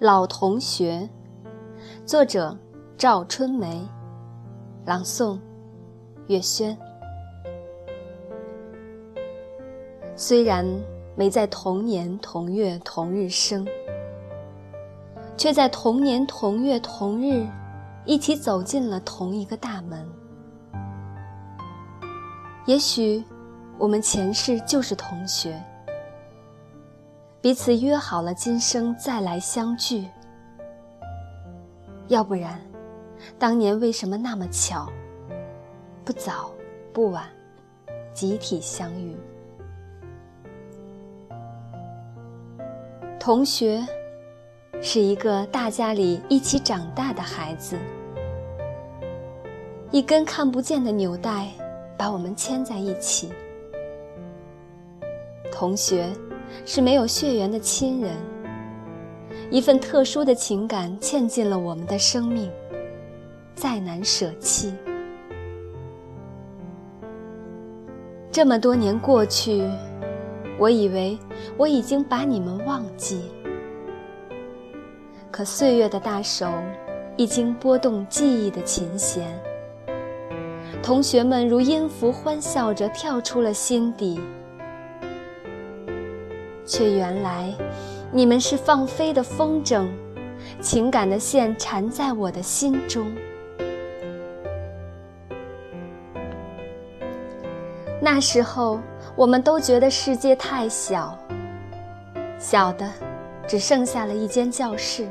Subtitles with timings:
[0.00, 1.10] 老同学，
[2.06, 2.56] 作者
[2.96, 3.84] 赵春梅，
[4.86, 5.36] 朗诵
[6.28, 6.78] 月轩。
[10.14, 10.64] 虽然
[11.16, 13.66] 没在同年同月同日生，
[15.36, 17.44] 却在同年同月同日
[18.04, 20.08] 一起走进了同一个大门。
[22.66, 23.24] 也许
[23.76, 25.60] 我们前世就是同学。
[27.40, 30.08] 彼此约好了今生再来相聚，
[32.08, 32.60] 要不然，
[33.38, 34.90] 当年为什么那么巧，
[36.04, 36.50] 不早
[36.92, 37.24] 不晚，
[38.12, 39.16] 集体相遇？
[43.20, 43.86] 同学，
[44.82, 47.78] 是一个大家里一起长大的孩子，
[49.92, 51.46] 一根看不见的纽带
[51.96, 53.32] 把我们牵在一起。
[55.52, 56.12] 同学。
[56.64, 58.12] 是没有血缘的亲人，
[59.50, 62.50] 一份特殊的情感嵌进了我们的生命，
[63.54, 64.74] 再难舍弃。
[68.30, 69.64] 这么多年过去，
[70.58, 71.18] 我以为
[71.56, 73.22] 我已经把你们忘记，
[75.30, 76.46] 可岁月的大手
[77.16, 79.26] 已经拨动记忆的琴弦，
[80.82, 84.20] 同学们如音符欢笑着跳出了心底。
[86.68, 87.50] 却原来，
[88.12, 89.88] 你们是放飞的风筝，
[90.60, 93.10] 情感的线缠在我的心中。
[98.02, 98.80] 那时候，
[99.16, 101.18] 我们都觉得世界太小，
[102.38, 102.86] 小的
[103.46, 105.08] 只剩下了一间教室。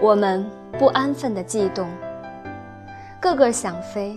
[0.00, 1.88] 我们不安分的悸动，
[3.20, 4.16] 个个想飞，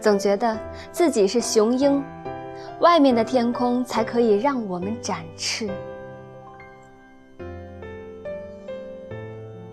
[0.00, 0.56] 总觉得
[0.90, 2.02] 自己是雄鹰。
[2.80, 5.70] 外面的天空才可以让我们展翅。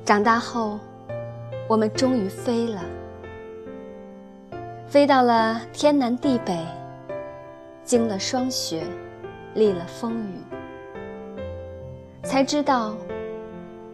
[0.06, 0.80] 长大后，
[1.68, 2.84] 我们终于飞了，
[4.88, 6.58] 飞到了天南地北，
[7.84, 8.84] 经了霜雪，
[9.54, 11.38] 历了风雨，
[12.24, 12.96] 才知道，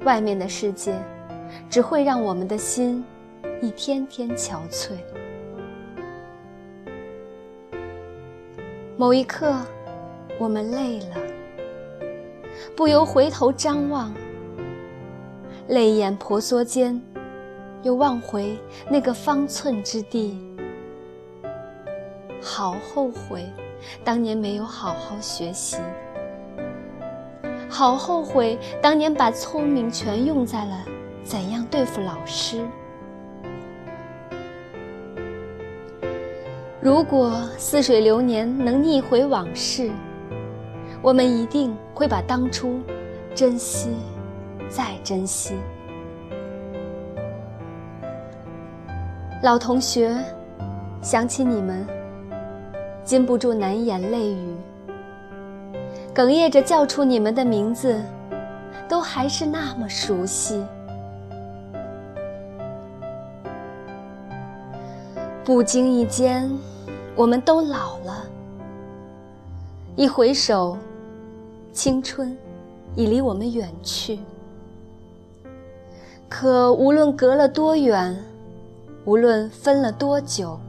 [0.06, 0.94] 外面的世界
[1.70, 3.04] 只会让我们的心
[3.62, 4.92] 一天天憔悴。
[8.98, 9.54] 某一刻，
[10.40, 11.18] 我们累了，
[12.78, 14.14] 不由回头张望，
[15.68, 17.02] 泪眼婆娑间，
[17.84, 18.58] 又望回
[18.90, 20.40] 那个方寸之地。
[22.42, 23.46] 好后悔，
[24.02, 25.78] 当年没有好好学习；
[27.70, 30.86] 好后悔，当年把聪明全用在了
[31.22, 32.66] 怎样对付老师。
[36.86, 39.90] 如果似水流年能逆回往事，
[41.02, 42.80] 我们一定会把当初
[43.34, 43.90] 珍惜，
[44.70, 45.56] 再珍惜。
[49.42, 50.16] 老同学，
[51.02, 51.88] 想起你们，
[53.04, 54.56] 禁不住难掩泪雨，
[56.14, 58.00] 哽咽着叫出你们的名字，
[58.88, 60.64] 都还是那么熟悉。
[65.44, 66.48] 不经意间。
[67.16, 68.26] 我们都老了，
[69.96, 70.78] 一回首，
[71.72, 72.38] 青春
[72.94, 74.20] 已离我们远去。
[76.28, 78.22] 可无论隔了多远，
[79.06, 80.60] 无论分了多久，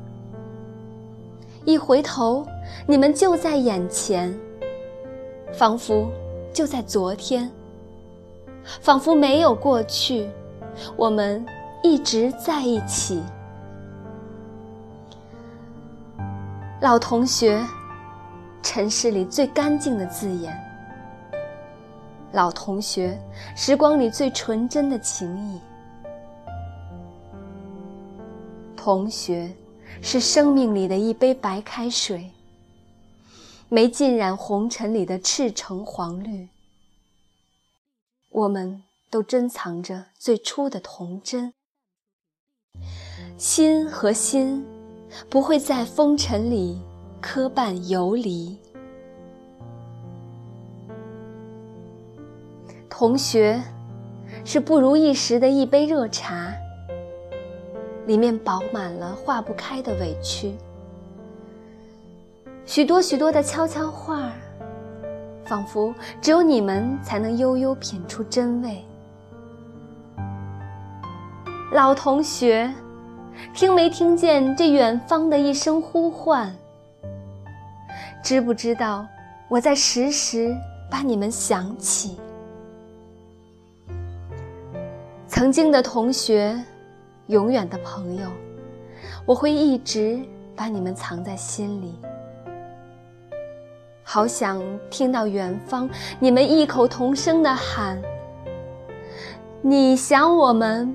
[1.64, 2.46] 一回头，
[2.86, 4.32] 你们就在眼前，
[5.52, 6.08] 仿佛
[6.52, 7.50] 就在昨天，
[8.80, 10.30] 仿佛没有过去，
[10.96, 11.44] 我们
[11.82, 13.20] 一直在一起。
[16.82, 17.66] 老同学，
[18.62, 20.54] 尘世里最干净的字眼。
[22.32, 23.18] 老同学，
[23.56, 25.60] 时光里最纯真的情谊。
[28.76, 29.50] 同学，
[30.02, 32.30] 是生命里的一杯白开水，
[33.70, 36.46] 没浸染红尘里的赤橙黄绿。
[38.28, 41.54] 我们都珍藏着最初的童真，
[43.38, 44.75] 心和心。
[45.28, 46.80] 不会在风尘里
[47.20, 48.56] 磕绊游离。
[52.88, 53.60] 同学，
[54.44, 56.52] 是不如意时的一杯热茶，
[58.06, 60.54] 里面饱满了化不开的委屈。
[62.64, 64.32] 许多许多的悄悄话，
[65.44, 68.82] 仿佛只有你们才能悠悠品出真味。
[71.72, 72.72] 老同学。
[73.54, 76.54] 听没听见这远方的一声呼唤？
[78.22, 79.06] 知不知道
[79.48, 80.54] 我在时时
[80.90, 82.18] 把你们想起？
[85.28, 86.58] 曾经的同学，
[87.26, 88.28] 永远的朋友，
[89.24, 90.18] 我会一直
[90.54, 91.94] 把你们藏在心里。
[94.02, 95.90] 好想听到远方
[96.20, 98.00] 你们异口同声的喊
[99.60, 100.94] ：“你想我们，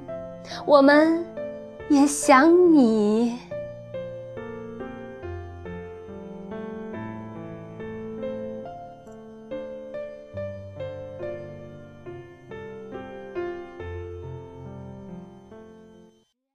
[0.66, 1.24] 我们
[1.92, 3.38] 也想你。”